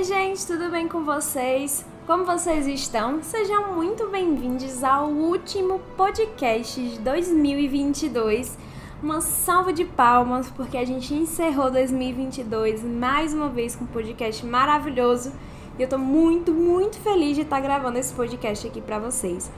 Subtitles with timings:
[0.00, 1.84] Oi, gente, tudo bem com vocês?
[2.06, 3.22] Como vocês estão?
[3.22, 8.56] Sejam muito bem-vindos ao último podcast de 2022.
[9.02, 14.46] Uma salva de palmas porque a gente encerrou 2022 mais uma vez com um podcast
[14.46, 15.34] maravilhoso
[15.78, 19.50] e eu tô muito, muito feliz de estar gravando esse podcast aqui para vocês.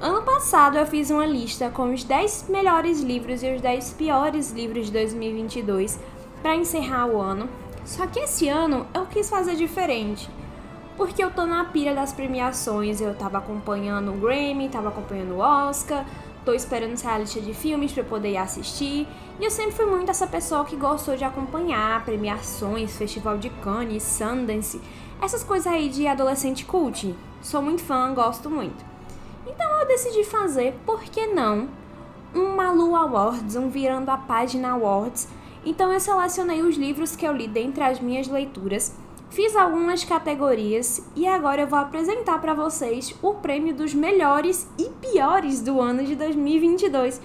[0.00, 4.52] Ano passado eu fiz uma lista com os 10 melhores livros e os 10 piores
[4.52, 5.98] livros de 2022
[6.40, 7.48] para encerrar o ano
[7.90, 10.30] só que esse ano eu quis fazer diferente.
[10.96, 15.38] Porque eu tô na pira das premiações, eu tava acompanhando o Grammy, tava acompanhando o
[15.38, 16.06] Oscar,
[16.44, 19.08] tô esperando sair a lista de filmes para poder ir assistir.
[19.40, 24.04] E eu sempre fui muito essa pessoa que gostou de acompanhar premiações, Festival de Cannes,
[24.04, 24.80] Sundance,
[25.20, 27.12] essas coisas aí de adolescente cult.
[27.42, 28.84] Sou muito fã, gosto muito.
[29.48, 31.68] Então eu decidi fazer, por que não,
[32.32, 35.26] um Malu Awards, um Virando a Página Awards,
[35.64, 38.96] então eu selecionei os livros que eu li dentre as minhas leituras,
[39.30, 44.90] fiz algumas categorias e agora eu vou apresentar para vocês o prêmio dos melhores e
[45.00, 47.20] piores do ano de 2022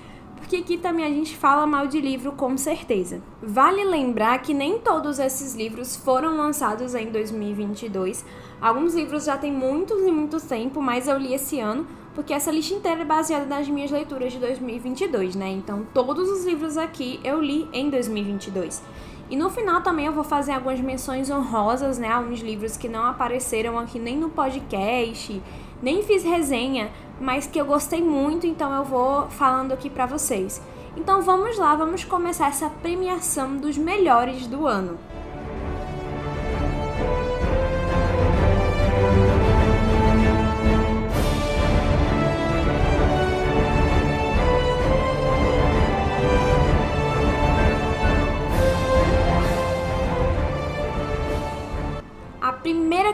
[0.45, 3.19] porque aqui também a gente fala mal de livro com certeza.
[3.41, 8.23] Vale lembrar que nem todos esses livros foram lançados em 2022.
[8.61, 12.49] Alguns livros já têm muitos e muito tempo, mas eu li esse ano, porque essa
[12.49, 15.49] lista inteira é baseada nas minhas leituras de 2022, né?
[15.49, 18.81] Então, todos os livros aqui eu li em 2022.
[19.29, 22.09] E no final também eu vou fazer algumas menções honrosas, né?
[22.09, 25.41] Alguns livros que não apareceram aqui nem no podcast,
[25.81, 30.61] nem fiz resenha, mas que eu gostei muito, então eu vou falando aqui para vocês.
[30.95, 34.97] Então vamos lá, vamos começar essa premiação dos melhores do ano.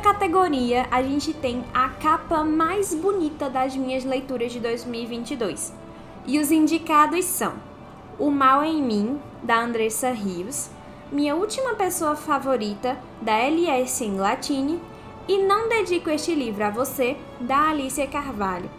[0.02, 5.74] Categoria, a gente tem a capa mais bonita das minhas leituras de 2022.
[6.26, 7.54] E os indicados são
[8.20, 10.70] O Mal em Mim, da Andressa Rios,
[11.12, 14.06] Minha Última Pessoa Favorita, da L.S.
[14.08, 14.82] Latini,
[15.28, 18.70] e Não Dedico Este Livro a Você, da Alicia Carvalho.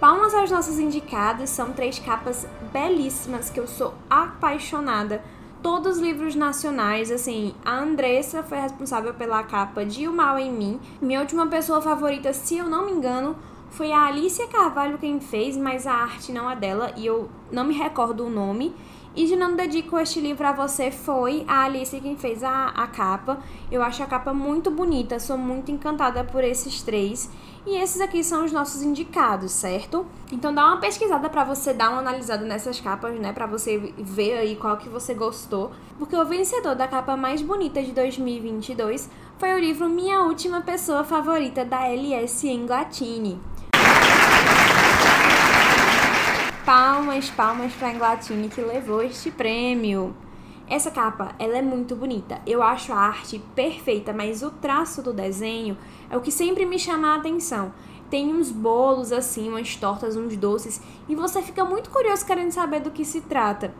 [0.00, 5.22] Palmas aos nossos indicados, são três capas belíssimas que eu sou apaixonada
[5.62, 10.52] todos os livros nacionais, assim, a Andressa foi responsável pela capa de O Mal em
[10.52, 10.80] Mim.
[11.00, 13.36] Minha última pessoa favorita, se eu não me engano,
[13.70, 17.64] foi a Alicia Carvalho quem fez, mas a arte não é dela e eu não
[17.64, 18.74] me recordo o nome.
[19.14, 22.86] E de não dedico este livro a você foi a Alice quem fez a, a
[22.86, 23.40] capa.
[23.70, 27.28] Eu acho a capa muito bonita, sou muito encantada por esses três.
[27.66, 30.06] E esses aqui são os nossos indicados, certo?
[30.32, 34.38] Então dá uma pesquisada para você dar uma analisada nessas capas, né, para você ver
[34.38, 39.52] aí qual que você gostou, porque o vencedor da capa mais bonita de 2022 foi
[39.54, 43.38] o livro Minha Última Pessoa Favorita da LS Englatini.
[46.72, 50.14] Palmas, palmas para Englatini que levou este prêmio.
[50.68, 52.40] Essa capa, ela é muito bonita.
[52.46, 55.76] Eu acho a arte perfeita, mas o traço do desenho
[56.08, 57.74] é o que sempre me chama a atenção.
[58.08, 62.78] Tem uns bolos assim, umas tortas, uns doces, e você fica muito curioso querendo saber
[62.78, 63.74] do que se trata.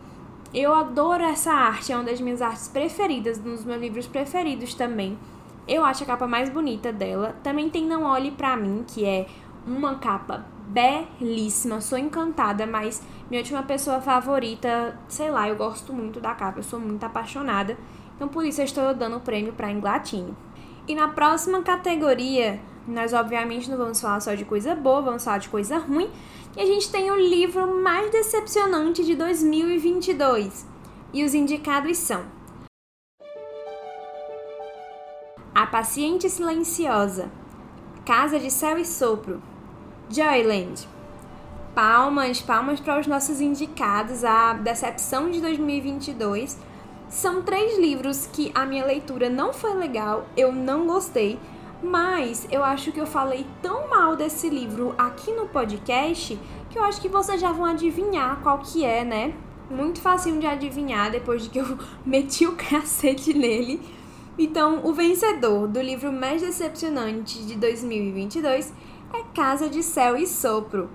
[0.53, 4.73] Eu adoro essa arte, é uma das minhas artes preferidas, um dos meus livros preferidos
[4.73, 5.17] também.
[5.65, 7.37] Eu acho a capa mais bonita dela.
[7.41, 9.27] Também tem Não Olhe Pra Mim, que é
[9.65, 16.19] uma capa belíssima, sou encantada, mas minha última pessoa favorita, sei lá, eu gosto muito
[16.19, 17.77] da capa, eu sou muito apaixonada.
[18.15, 20.35] Então por isso eu estou dando o prêmio para Inglatinho.
[20.87, 25.37] E na próxima categoria, nós obviamente não vamos falar só de coisa boa, vamos falar
[25.37, 26.09] de coisa ruim.
[26.55, 30.67] E a gente tem o livro mais decepcionante de 2022.
[31.13, 32.25] E os indicados são
[35.53, 37.29] A Paciente Silenciosa,
[38.05, 39.41] Casa de Céu e Sopro,
[40.13, 40.87] Joyland.
[41.73, 46.59] Palmas, palmas para os nossos indicados à decepção de 2022.
[47.07, 51.39] São três livros que a minha leitura não foi legal, eu não gostei,
[51.81, 56.37] mas eu acho que eu falei tão mal desse livro aqui no podcast
[56.69, 59.33] que eu acho que vocês já vão adivinhar qual que é, né?
[59.69, 63.81] Muito facinho de adivinhar depois de que eu meti o cacete nele.
[64.37, 68.73] Então, o vencedor do livro mais decepcionante de 2022
[69.13, 70.89] é Casa de Céu e Sopro.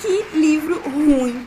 [0.00, 1.46] Que livro ruim,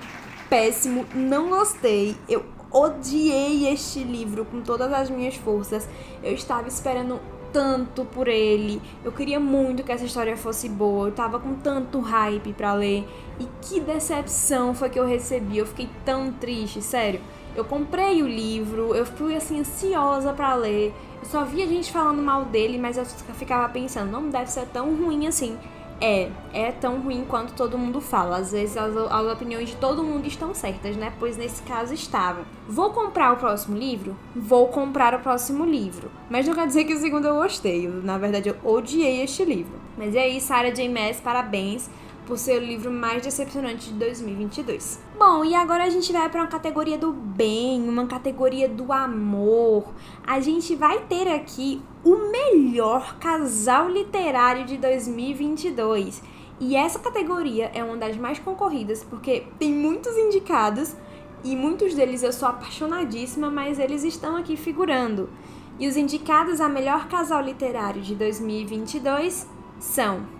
[0.50, 2.16] péssimo, não gostei.
[2.28, 5.88] Eu odiei este livro com todas as minhas forças.
[6.24, 7.20] Eu estava esperando
[7.52, 8.82] tanto por ele.
[9.04, 11.08] Eu queria muito que essa história fosse boa.
[11.08, 13.08] Eu tava com tanto hype para ler.
[13.40, 15.58] E que decepção foi que eu recebi.
[15.58, 17.22] Eu fiquei tão triste, sério.
[17.56, 20.94] Eu comprei o livro, eu fui assim ansiosa para ler.
[21.22, 24.96] Eu só via gente falando mal dele, mas eu ficava pensando, não deve ser tão
[24.96, 25.58] ruim assim.
[26.02, 28.38] É, é tão ruim quanto todo mundo fala.
[28.38, 31.12] Às vezes as, as, opiniões de todo mundo estão certas, né?
[31.20, 32.46] Pois nesse caso estavam.
[32.68, 34.16] Vou comprar o próximo livro?
[34.34, 36.10] Vou comprar o próximo livro.
[36.30, 37.86] Mas não quer dizer que o segundo eu gostei.
[37.88, 39.74] Na verdade, eu odiei este livro.
[39.98, 40.88] Mas e aí, Sarah J.
[40.88, 41.90] Maas, parabéns
[42.30, 45.02] por ser o livro mais decepcionante de 2022.
[45.18, 49.92] Bom, e agora a gente vai para uma categoria do bem, uma categoria do amor.
[50.26, 56.22] A gente vai ter aqui o melhor casal literário de 2022.
[56.60, 60.96] E essa categoria é uma das mais concorridas porque tem muitos indicados
[61.44, 65.32] e muitos deles eu sou apaixonadíssima, mas eles estão aqui figurando.
[65.80, 69.48] E os indicados a melhor casal literário de 2022
[69.80, 70.39] são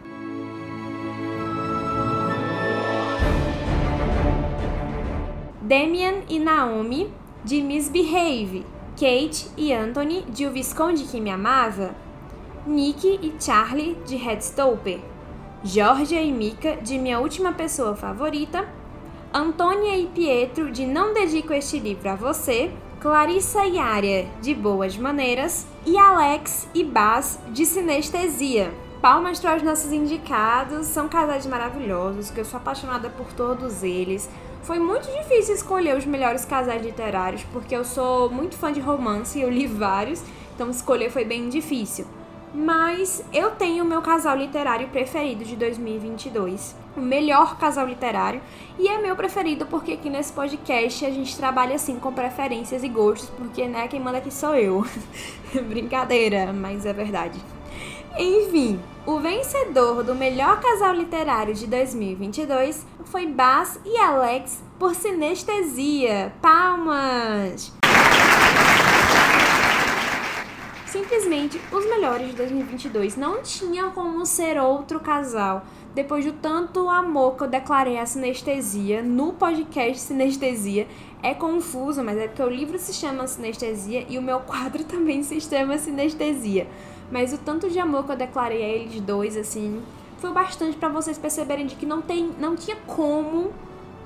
[5.70, 7.14] Damian e Naomi,
[7.44, 11.94] de Misbehave, Kate e Anthony, de O Visconde que Me Amava,
[12.66, 15.00] Nick e Charlie, de Headstopper,
[15.64, 18.68] Georgia e Mika, de Minha Última Pessoa Favorita,
[19.32, 24.98] Antônia e Pietro, de Não Dedico Este Livro a Você, Clarissa e Ária, de Boas
[24.98, 28.74] Maneiras, e Alex e Baz, de Sinestesia.
[29.04, 34.28] Palmas para os nossos indicados, são casais maravilhosos, que eu sou apaixonada por todos eles.
[34.64, 39.40] Foi muito difícil escolher os melhores casais literários, porque eu sou muito fã de romance
[39.40, 40.22] e eu li vários,
[40.54, 42.06] então escolher foi bem difícil.
[42.54, 48.42] Mas eu tenho o meu casal literário preferido de 2022, o melhor casal literário,
[48.78, 52.90] e é meu preferido porque aqui nesse podcast a gente trabalha assim com preferências e
[52.90, 54.84] gostos, porque né, quem manda aqui sou eu.
[55.68, 57.40] Brincadeira, mas é verdade.
[58.22, 66.34] Enfim, o vencedor do melhor casal literário de 2022 foi Bas e Alex por Sinestesia.
[66.42, 67.72] Palmas!
[70.86, 75.64] Simplesmente, os melhores de 2022 não tinham como ser outro casal.
[75.96, 80.88] Depois do tanto amor que eu declarei a sinestesia no podcast Sinestesia,
[81.22, 85.22] é confuso, mas é porque o livro se chama Sinestesia e o meu quadro também
[85.24, 86.68] se chama Sinestesia.
[87.12, 89.82] Mas o tanto de amor que eu declarei a eles dois, assim,
[90.18, 93.52] foi bastante para vocês perceberem de que não, tem, não tinha como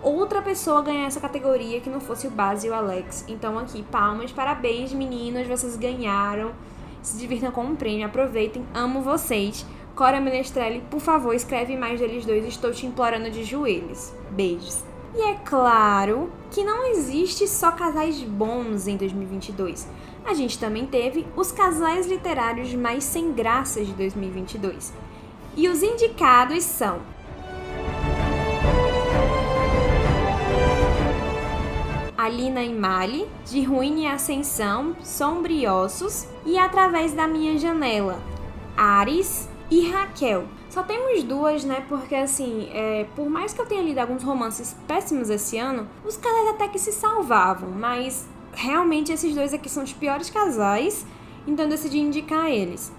[0.01, 3.25] outra pessoa ganhar essa categoria que não fosse o Base e o Alex.
[3.27, 6.51] Então aqui, palmas, parabéns meninas, vocês ganharam.
[7.01, 9.65] Se divirtam com um prêmio, aproveitem, amo vocês.
[9.95, 14.11] Cora Menestrelli, por favor, escreve mais deles dois, estou te implorando de joelhos.
[14.31, 14.92] Beijos.
[15.15, 19.87] E é claro que não existe só casais bons em 2022
[20.25, 24.93] a gente também teve os casais literários mais sem graças de 2022.
[25.55, 27.01] E os indicados são
[32.17, 38.19] Alina e Mali, de Ruína e Ascensão, Sombriossos e Através da Minha Janela,
[38.77, 40.45] Ares e Raquel.
[40.73, 41.85] Só temos duas, né?
[41.87, 46.17] Porque assim, é, por mais que eu tenha lido alguns romances péssimos esse ano, os
[46.17, 51.05] casais até que se salvavam, mas realmente esses dois aqui são os piores casais,
[51.45, 52.91] então eu decidi indicar eles.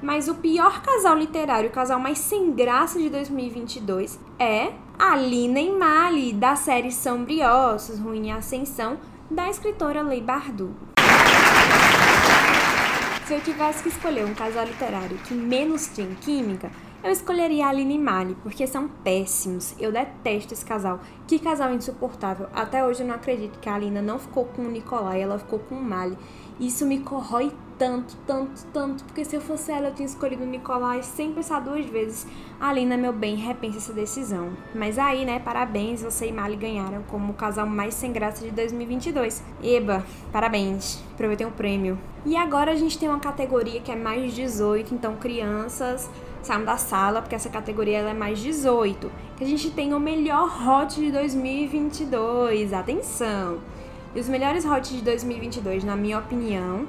[0.00, 5.72] Mas o pior casal literário, o casal mais sem graça de 2022 é Alina e
[5.72, 10.76] Mali, da série Sombriossos, Ruim e Ascensão, da escritora Lei Bardugo.
[13.26, 16.70] Se eu tivesse que escolher um casal literário que menos tem química,
[17.06, 19.76] eu escolheria a Aline e Mali, porque são péssimos.
[19.78, 20.98] Eu detesto esse casal.
[21.26, 22.48] Que casal insuportável.
[22.52, 25.60] Até hoje eu não acredito que a Alina não ficou com o Nicolai, ela ficou
[25.60, 26.18] com o Mali.
[26.58, 30.46] Isso me corrói tanto, tanto, tanto, porque se eu fosse ela, eu tinha escolhido o
[30.46, 32.26] Nicolai sem pensar duas vezes.
[32.58, 34.50] Alina, meu bem, repensa essa decisão.
[34.74, 38.50] Mas aí, né, parabéns, você e Mali ganharam como o casal mais sem graça de
[38.50, 39.44] 2022.
[39.62, 41.98] Eba, parabéns, aproveitei o prêmio.
[42.24, 46.10] E agora a gente tem uma categoria que é mais 18, então crianças
[46.46, 49.10] saiam da sala, porque essa categoria ela é mais 18.
[49.36, 52.72] Que a gente tem o melhor hot de 2022.
[52.72, 53.58] Atenção!
[54.14, 56.86] E os melhores hot de 2022, na minha opinião,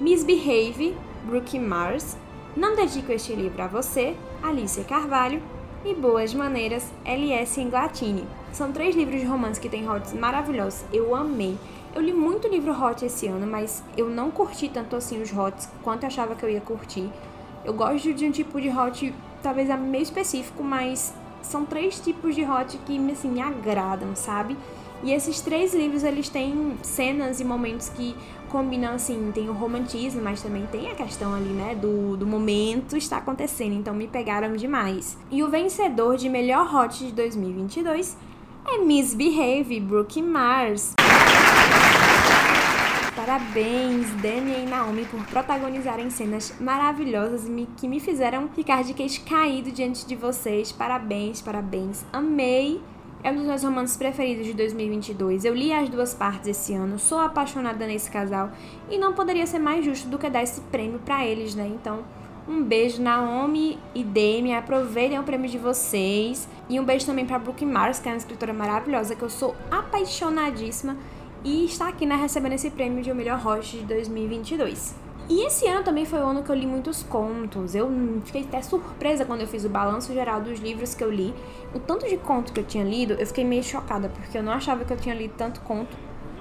[0.00, 0.94] Misbehave,
[1.24, 2.18] Brooke Mars,
[2.54, 5.40] Não Dedico Este Livro a Você, Alicia Carvalho
[5.84, 7.60] e Boas Maneiras, L.S.
[7.60, 8.26] Inglatini.
[8.52, 10.84] São três livros de romance que têm hots maravilhosos.
[10.92, 11.56] Eu amei.
[11.94, 15.68] Eu li muito livro hot esse ano, mas eu não curti tanto assim os hots
[15.82, 17.08] quanto eu achava que eu ia curtir.
[17.64, 22.42] Eu gosto de um tipo de hot, talvez meio específico, mas são três tipos de
[22.42, 24.56] hot que assim, me agradam, sabe?
[25.04, 28.16] E esses três livros, eles têm cenas e momentos que
[28.48, 32.96] combinam, assim, tem o romantismo, mas também tem a questão ali, né, do, do momento
[32.96, 35.16] está acontecendo, então me pegaram demais.
[35.30, 38.16] E o vencedor de melhor hot de 2022
[38.66, 40.94] é Misbehave, Brooke Mars.
[43.24, 49.72] Parabéns, Dani e Naomi, por protagonizarem cenas maravilhosas que me fizeram ficar de queixo caído
[49.72, 50.70] diante de vocês.
[50.70, 52.04] Parabéns, parabéns.
[52.12, 52.82] Amei.
[53.22, 55.46] É um dos meus romances preferidos de 2022.
[55.46, 58.50] Eu li as duas partes esse ano, sou apaixonada nesse casal
[58.90, 61.66] e não poderia ser mais justo do que dar esse prêmio para eles, né?
[61.66, 62.04] Então,
[62.46, 64.52] um beijo, Naomi e Demi.
[64.52, 66.46] Aproveitem o prêmio de vocês.
[66.68, 69.56] E um beijo também para Brooke Mars, que é uma escritora maravilhosa, que eu sou
[69.70, 70.94] apaixonadíssima
[71.44, 74.94] e está aqui né, recebendo esse prêmio de o melhor host de 2022.
[75.28, 77.74] E esse ano também foi o ano que eu li muitos contos.
[77.74, 77.90] Eu
[78.24, 81.34] fiquei até surpresa quando eu fiz o balanço geral dos livros que eu li.
[81.74, 84.52] O tanto de conto que eu tinha lido, eu fiquei meio chocada, porque eu não
[84.52, 85.96] achava que eu tinha lido tanto conto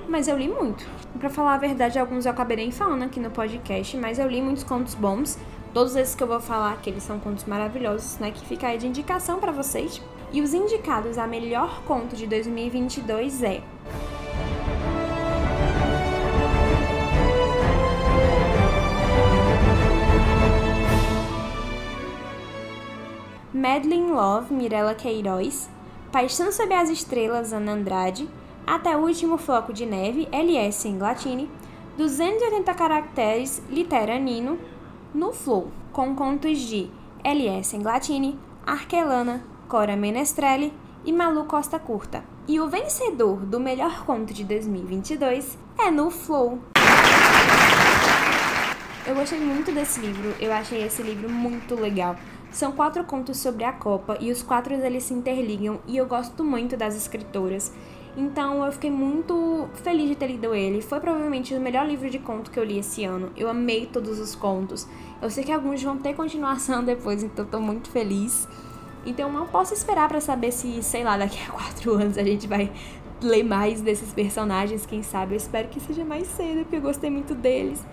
[0.08, 0.86] mas eu li muito.
[1.18, 4.42] Para falar a verdade, alguns eu acabei nem falando aqui no podcast, mas eu li
[4.42, 5.38] muitos contos bons.
[5.74, 8.32] Todos esses que eu vou falar aqui, eles são contos maravilhosos, né?
[8.32, 10.02] Que fica aí de indicação para vocês.
[10.32, 13.62] E os indicados a melhor conto de 2022 é
[23.64, 25.70] Madeline Love, Mirella Queiroz,
[26.12, 28.28] Paixão sob as Estrelas, Ana Andrade,
[28.68, 30.86] Até o Último Floco de Neve, L.S.
[30.86, 31.50] Inglatini,
[31.98, 34.60] 280 caracteres, Litera Nino,
[35.14, 36.90] no Flow, com contos de
[37.24, 37.74] L.S.
[37.74, 40.74] Inglatini, Arquelana, Cora Menestrelli
[41.06, 42.22] e Malu Costa Curta.
[42.46, 46.60] E o vencedor do melhor conto de 2022 é No Flow.
[49.08, 52.18] Eu gostei muito desse livro, eu achei esse livro muito legal.
[52.54, 56.44] São quatro contos sobre a Copa e os quatro eles se interligam e eu gosto
[56.44, 57.74] muito das escritoras.
[58.16, 60.80] Então eu fiquei muito feliz de ter lido ele.
[60.80, 63.32] Foi provavelmente o melhor livro de conto que eu li esse ano.
[63.36, 64.88] Eu amei todos os contos.
[65.20, 68.48] Eu sei que alguns vão ter continuação depois, então tô muito feliz.
[69.04, 72.46] Então não posso esperar para saber se, sei lá, daqui a quatro anos a gente
[72.46, 72.72] vai
[73.20, 75.34] ler mais desses personagens, quem sabe.
[75.34, 77.84] Eu espero que seja mais cedo, porque eu gostei muito deles.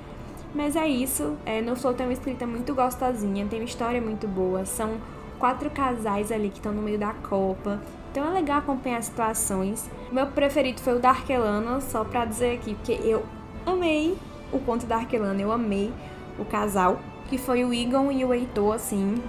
[0.55, 1.37] Mas é isso.
[1.47, 4.65] É, no Flow tem uma escrita muito gostosinha, tem uma história muito boa.
[4.65, 4.99] São
[5.39, 7.81] quatro casais ali que estão no meio da Copa.
[8.11, 9.89] Então é legal acompanhar as situações.
[10.11, 13.25] Meu preferido foi o da Arquelana, só pra dizer aqui, porque eu
[13.65, 14.17] amei
[14.53, 15.93] o conto da Arquelana, eu amei
[16.39, 19.23] o casal, que foi o Egon e o Heitor, assim,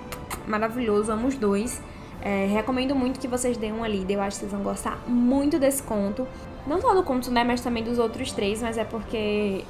[0.47, 1.81] maravilhoso, amo os dois.
[2.23, 5.59] É, recomendo muito que vocês deem uma lida, eu acho que vocês vão gostar muito
[5.59, 6.27] desse conto.
[6.65, 9.63] Não só do conto, né, mas também dos outros três, mas é porque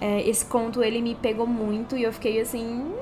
[0.00, 2.92] é, esse conto ele me pegou muito e eu fiquei assim.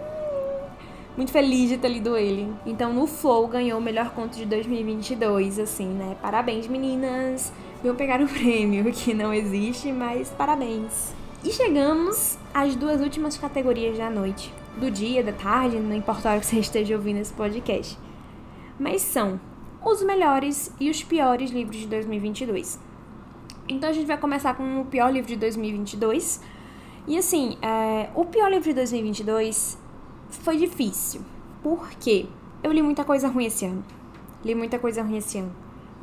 [1.17, 2.52] Muito feliz de ter lido ele.
[2.64, 6.17] Então, no Flow ganhou o melhor conto de 2022, assim, né?
[6.23, 7.52] Parabéns, meninas!
[7.83, 11.12] Vão pegar o prêmio, que não existe, mas parabéns!
[11.43, 14.52] E chegamos às duas últimas categorias da noite.
[14.76, 17.99] Do dia, da tarde, não importa a hora que você esteja ouvindo esse podcast.
[18.78, 19.40] Mas são
[19.85, 22.78] os melhores e os piores livros de 2022.
[23.69, 26.40] Então a gente vai começar com o pior livro de 2022,
[27.09, 29.79] e assim, é, o pior livro de 2022
[30.29, 31.23] foi difícil.
[31.62, 32.27] Por quê?
[32.62, 33.83] Eu li muita coisa ruim esse ano.
[34.45, 35.50] Li muita coisa ruim esse ano.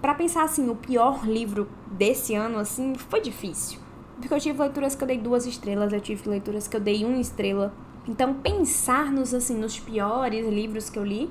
[0.02, 3.78] Para pensar assim, o pior livro desse ano, assim, foi difícil.
[4.20, 7.06] Porque eu tive leituras que eu dei duas estrelas, eu tive leituras que eu dei
[7.06, 7.72] uma estrela.
[8.08, 11.30] Então, pensar nos, assim, nos piores livros que eu li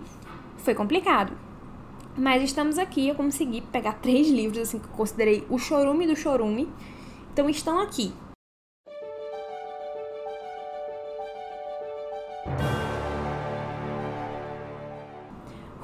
[0.59, 1.33] foi complicado.
[2.17, 6.15] Mas estamos aqui, eu consegui pegar três livros, assim, que eu considerei o chorume do
[6.15, 6.69] chorume.
[7.33, 8.13] Então, estão aqui.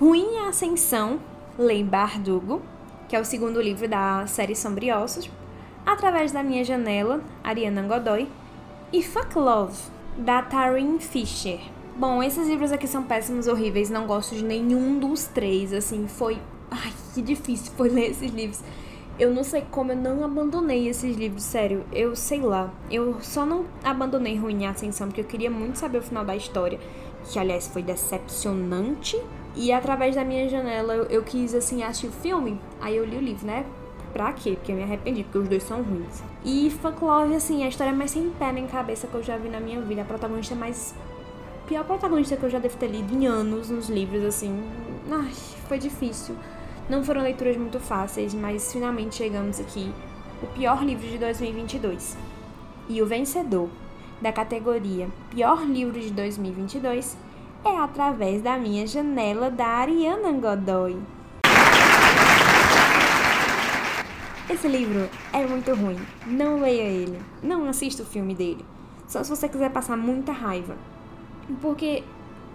[0.01, 1.21] Ruim é a Ascensão,
[1.59, 2.63] Lei Bardugo,
[3.07, 5.29] que é o segundo livro da série Sombriossos,
[5.85, 8.27] Através da Minha Janela, Ariana Godoy,
[8.95, 9.77] e Fuck Love,
[10.17, 11.61] da Taryn Fisher.
[11.99, 16.39] Bom, esses livros aqui são péssimos, horríveis, não gosto de nenhum dos três, assim, foi...
[16.71, 18.63] Ai, que difícil foi ler esses livros.
[19.21, 21.85] Eu não sei como eu não abandonei esses livros, sério.
[21.93, 22.73] Eu sei lá.
[22.91, 26.35] Eu só não abandonei Ruim a Ascensão porque eu queria muito saber o final da
[26.35, 26.81] história.
[27.25, 29.23] Que, aliás, foi decepcionante
[29.55, 32.59] e através da minha janela eu, eu quis, assim, assistir o filme.
[32.81, 33.67] Aí eu li o livro, né?
[34.11, 34.53] Pra quê?
[34.53, 36.23] Porque eu me arrependi, porque os dois são ruins.
[36.43, 39.37] E Funk Love, assim, é a história mais sem pé nem cabeça que eu já
[39.37, 40.01] vi na minha vida.
[40.01, 40.95] A protagonista mais.
[41.67, 44.63] Pior protagonista que eu já devo ter lido em anos nos livros, assim.
[45.11, 45.31] Ai,
[45.69, 46.35] foi difícil.
[46.91, 49.95] Não foram leituras muito fáceis, mas finalmente chegamos aqui.
[50.43, 52.19] O pior livro de 2022.
[52.89, 53.69] E o vencedor
[54.21, 57.17] da categoria Pior Livro de 2022
[57.65, 60.99] é através da minha janela da Ariana Godoy.
[64.51, 66.01] Esse livro é muito ruim.
[66.27, 67.21] Não leia ele.
[67.41, 68.65] Não assista o filme dele.
[69.07, 70.77] Só se você quiser passar muita raiva.
[71.63, 72.03] Porque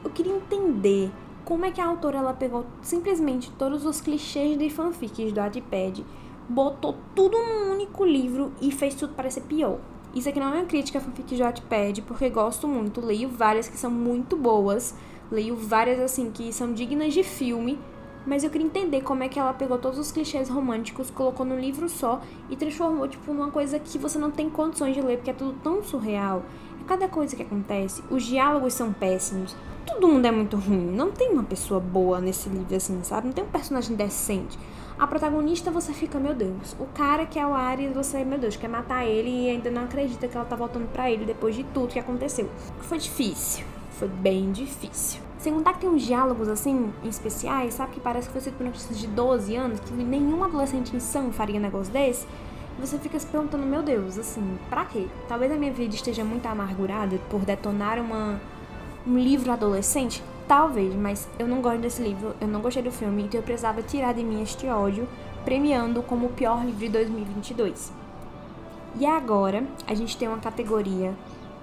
[0.04, 1.10] eu queria entender
[1.46, 6.04] como é que a autora ela pegou simplesmente todos os clichês de fanfics do Wattpad,
[6.50, 9.78] botou tudo num único livro e fez tudo parecer pior.
[10.14, 13.68] Isso aqui não é uma crítica a fanfics do Wattpad, porque gosto muito, leio várias
[13.68, 14.96] que são muito boas,
[15.32, 17.78] leio várias assim que são dignas de filme,
[18.26, 21.60] mas eu queria entender como é que ela pegou todos os clichês românticos, colocou num
[21.60, 25.30] livro só e transformou tipo numa coisa que você não tem condições de ler, porque
[25.30, 26.44] é tudo tão surreal.
[26.88, 30.92] Cada coisa que acontece, os diálogos são péssimos, todo mundo é muito ruim.
[30.96, 33.28] Não tem uma pessoa boa nesse livro, assim, sabe?
[33.28, 34.58] Não tem um personagem decente.
[34.98, 36.76] A protagonista, você fica, meu Deus.
[36.80, 39.84] O cara que é o Ares, você, meu Deus, quer matar ele e ainda não
[39.84, 42.50] acredita que ela tá voltando para ele depois de tudo que aconteceu.
[42.82, 43.66] Foi difícil.
[43.92, 45.22] Foi bem difícil.
[45.38, 47.94] Sem contar que tem uns diálogos, assim, especiais, sabe?
[47.94, 51.58] Que parece que foi escrito por uma de 12 anos, que nenhum adolescente insano faria
[51.58, 52.26] um negócio desse.
[52.80, 55.08] Você fica se perguntando, meu Deus, assim, pra quê?
[55.30, 58.40] Talvez a minha vida esteja muito amargurada por detonar uma
[59.08, 60.22] um livro adolescente?
[60.48, 63.82] Talvez, mas eu não gosto desse livro, eu não gostei do filme, então eu precisava
[63.82, 65.08] tirar de mim este ódio,
[65.44, 67.94] premiando como o pior livro de 2022.
[69.00, 71.14] E agora, a gente tem uma categoria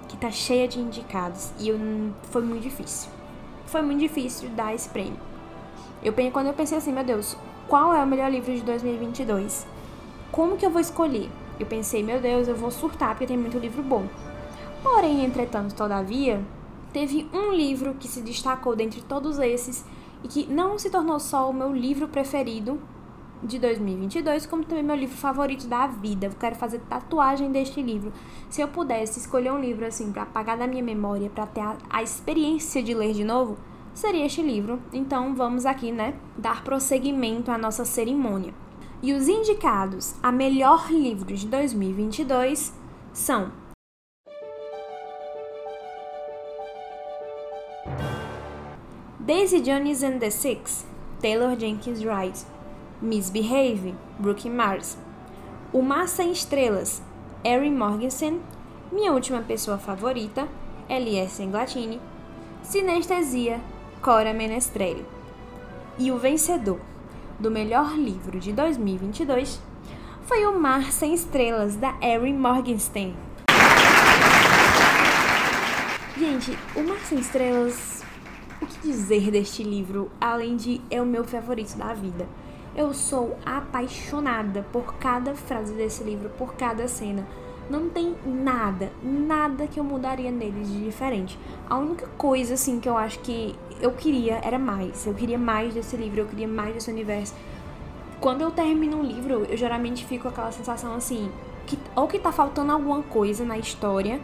[0.08, 1.78] que tá cheia de indicados e eu,
[2.24, 3.10] foi muito difícil.
[3.66, 5.18] Foi muito difícil dar esse prêmio.
[6.02, 7.36] Eu, quando eu pensei assim, meu Deus,
[7.68, 9.66] qual é o melhor livro de 2022?
[10.32, 11.28] Como que eu vou escolher?
[11.60, 14.06] Eu pensei, meu Deus, eu vou surtar porque tem muito livro bom.
[14.82, 16.42] Porém, entretanto, todavia,
[16.90, 19.84] teve um livro que se destacou dentre todos esses
[20.24, 22.80] e que não se tornou só o meu livro preferido
[23.42, 26.28] de 2022, como também meu livro favorito da vida.
[26.28, 28.10] Eu quero fazer tatuagem deste livro.
[28.48, 31.76] Se eu pudesse escolher um livro assim para apagar da minha memória, para ter a,
[31.90, 33.58] a, experiência de ler de novo,
[33.92, 34.80] seria este livro.
[34.94, 38.54] Então vamos aqui, né, dar prosseguimento à nossa cerimônia.
[39.02, 42.72] E os indicados a melhor livro de 2022
[43.12, 43.50] são
[49.18, 50.86] Daisy Jones and the Six,
[51.20, 52.46] Taylor Jenkins Wright,
[53.00, 54.96] Misbehave, Brooke Mars,
[55.72, 57.02] O Mar Sem Estrelas,
[57.42, 58.40] Erin Morgensen,
[58.92, 60.46] Minha Última Pessoa Favorita,
[60.88, 62.00] Elias Glatini,
[62.62, 63.60] Sinestesia,
[64.00, 65.04] Cora Menestrelli.
[65.98, 66.91] E o vencedor
[67.38, 69.60] do melhor livro de 2022
[70.22, 73.14] foi O Mar Sem Estrelas, da Erin Morgenstern.
[76.16, 78.02] Gente, O Mar Sem Estrelas
[78.62, 82.28] o que dizer deste livro, além de é o meu favorito da vida?
[82.76, 87.26] Eu sou apaixonada por cada frase desse livro, por cada cena.
[87.72, 91.38] Não tem nada, nada que eu mudaria nele de diferente.
[91.68, 95.06] A única coisa, assim, que eu acho que eu queria era mais.
[95.06, 97.34] Eu queria mais desse livro, eu queria mais desse universo.
[98.20, 101.30] Quando eu termino um livro, eu geralmente fico com aquela sensação assim,
[101.66, 104.20] que, ou que tá faltando alguma coisa na história,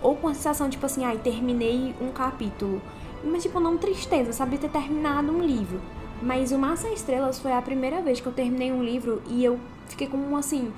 [0.00, 2.80] ou com a sensação, tipo assim, ai, terminei um capítulo
[3.24, 4.58] mas, tipo, não tristeza, sabe?
[4.58, 5.80] Ter terminado um livro.
[6.20, 9.58] Mas o Massa Estrelas foi a primeira vez que eu terminei um livro e eu
[9.88, 10.72] fiquei como assim.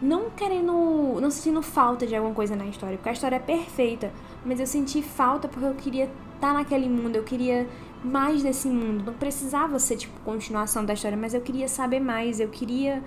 [0.00, 1.18] Não querendo.
[1.20, 4.12] Não sentindo falta de alguma coisa na história, porque a história é perfeita.
[4.44, 7.66] Mas eu senti falta porque eu queria estar tá naquele mundo, eu queria
[8.04, 9.04] mais desse mundo.
[9.04, 13.02] Não precisava ser, tipo, continuação da história, mas eu queria saber mais, eu queria.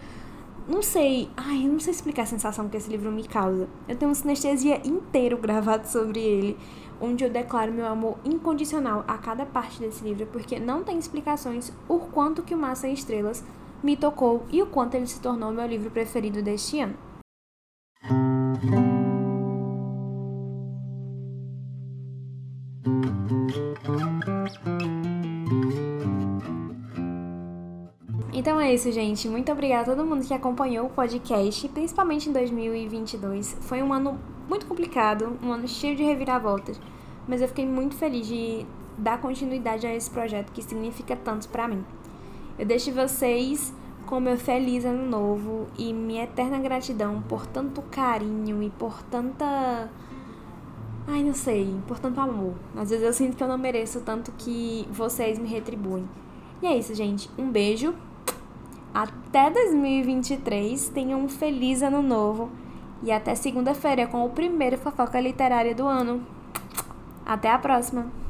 [0.67, 1.30] Não sei.
[1.36, 3.67] Ai, eu não sei explicar a sensação que esse livro me causa.
[3.88, 6.58] Eu tenho um sinestesia inteiro gravado sobre ele
[7.01, 11.73] onde eu declaro meu amor incondicional a cada parte desse livro, porque não tem explicações
[11.89, 13.43] o quanto que o Massa em Estrelas
[13.84, 16.96] me tocou e o quanto ele se tornou meu livro preferido deste ano.
[28.34, 29.30] Então é isso, gente.
[29.30, 33.58] Muito obrigada a todo mundo que acompanhou o podcast, principalmente em 2022.
[33.62, 36.82] Foi um ano muito complicado, um ano cheio de reviravoltas,
[37.28, 38.65] mas eu fiquei muito feliz de
[38.98, 41.86] dar continuidade a esse projeto que significa tanto para mim.
[42.62, 43.74] Eu deixo vocês
[44.06, 49.89] com meu feliz ano novo e minha eterna gratidão por tanto carinho e por tanta.
[51.08, 52.54] Ai, não sei, por tanto amor.
[52.78, 56.08] Às vezes eu sinto que eu não mereço tanto que vocês me retribuem.
[56.62, 57.32] E é isso, gente.
[57.36, 57.95] Um beijo.
[58.93, 60.89] Até 2023.
[60.89, 62.52] Tenham um feliz ano novo
[63.02, 66.21] e até segunda-feira com o primeiro fofoca literária do ano.
[67.26, 68.21] Até a próxima!